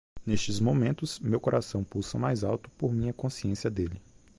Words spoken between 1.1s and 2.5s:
meu coração pulsa mais